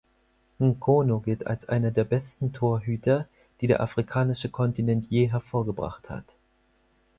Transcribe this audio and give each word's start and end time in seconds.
N’Kono 0.59 1.19
gilt 1.19 1.45
als 1.45 1.69
einer 1.69 1.91
der 1.91 2.05
besten 2.05 2.53
Torhüter, 2.53 3.27
die 3.59 3.67
der 3.67 3.81
afrikanische 3.81 4.49
Kontinent 4.49 5.11
je 5.11 5.27
hervorgebracht 5.31 6.09
hat. 6.09 6.37